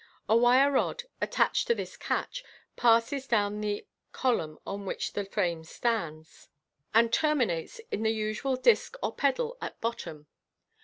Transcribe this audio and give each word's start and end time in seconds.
A 0.27 0.35
wire 0.35 0.71
rod, 0.71 1.03
attached 1.21 1.67
to 1.67 1.75
this 1.75 1.95
catch, 1.95 2.43
passes 2.75 3.27
down 3.27 3.61
the 3.61 3.85
column 4.11 4.57
on 4.65 4.87
which 4.87 5.13
the 5.13 5.25
frame 5.25 5.63
stands, 5.63 6.49
and 6.91 7.13
terminates 7.13 7.79
in 7.91 8.01
the 8.01 8.09
usual 8.09 8.55
disc 8.55 8.95
or 9.03 9.13
pedal 9.13 9.59
at 9.61 9.79
bottom. 9.79 10.25